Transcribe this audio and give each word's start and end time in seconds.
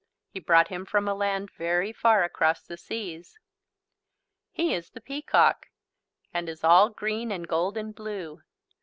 He 0.31 0.39
brought 0.39 0.69
him 0.69 0.83
from 0.87 1.07
a 1.07 1.13
land 1.13 1.51
very 1.51 1.93
far 1.93 2.23
across 2.23 2.63
the 2.63 2.75
seas. 2.75 3.37
He 4.49 4.73
is 4.73 4.89
the 4.89 4.99
peacock 4.99 5.67
and 6.33 6.49
is 6.49 6.63
all 6.63 6.89
green 6.89 7.31
and 7.31 7.47
gold 7.47 7.77
and 7.77 7.93
blue. 7.93 8.41